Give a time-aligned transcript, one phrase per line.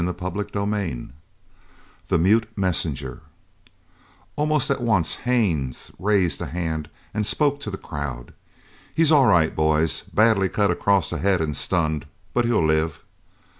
[0.03, 1.09] CHAPTER VII
[2.07, 3.21] THE MUTE MESSENGER
[4.35, 8.33] Almost at once Haines raised a hand and spoke to the crowd:
[8.95, 10.01] "He's all right, boys.
[10.11, 13.03] Badly cut across the head and stunned, but he'll live."